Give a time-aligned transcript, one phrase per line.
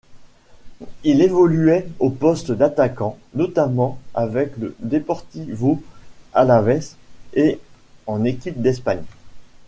[1.03, 5.79] Il évoluait au poste d'attaquant, notamment avec le Deportivo
[6.33, 6.79] Alavés
[7.35, 7.59] et
[8.07, 9.03] en équipe d'Espagne.